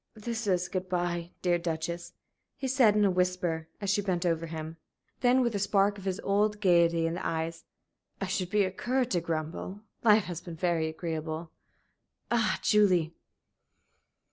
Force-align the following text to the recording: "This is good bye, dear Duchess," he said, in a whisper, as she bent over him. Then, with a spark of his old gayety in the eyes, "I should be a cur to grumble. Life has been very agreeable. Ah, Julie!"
"This 0.15 0.47
is 0.47 0.67
good 0.67 0.89
bye, 0.89 1.29
dear 1.43 1.59
Duchess," 1.59 2.13
he 2.57 2.67
said, 2.67 2.95
in 2.95 3.05
a 3.05 3.11
whisper, 3.11 3.67
as 3.79 3.91
she 3.91 4.01
bent 4.01 4.25
over 4.25 4.47
him. 4.47 4.77
Then, 5.19 5.41
with 5.41 5.53
a 5.53 5.59
spark 5.59 5.99
of 5.99 6.05
his 6.05 6.19
old 6.21 6.59
gayety 6.59 7.05
in 7.05 7.13
the 7.13 7.23
eyes, 7.23 7.65
"I 8.19 8.25
should 8.25 8.49
be 8.49 8.63
a 8.63 8.71
cur 8.71 9.05
to 9.05 9.21
grumble. 9.21 9.81
Life 10.03 10.23
has 10.23 10.41
been 10.41 10.55
very 10.55 10.87
agreeable. 10.87 11.51
Ah, 12.31 12.57
Julie!" 12.63 13.13